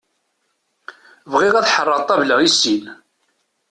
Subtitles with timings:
[1.31, 2.85] Bɣiɣ ad ḥerreɣ ṭabla i sin.